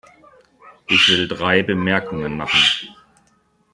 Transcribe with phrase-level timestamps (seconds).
[0.87, 2.57] Ich will drei Bemerkungen machen.